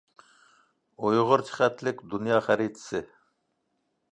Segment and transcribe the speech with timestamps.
[1.09, 3.03] ئۇيغۇرچە خەتلىك دۇنيا خەرىتىسى.